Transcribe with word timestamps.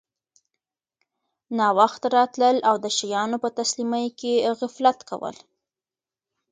ناوخته 1.59 2.07
راتلل 2.17 2.57
او 2.69 2.75
د 2.83 2.85
شیانو 2.97 3.37
په 3.43 3.49
تسلیمۍ 3.59 4.07
کي 4.19 4.33
غفلت 4.59 4.99
کول 5.09 5.35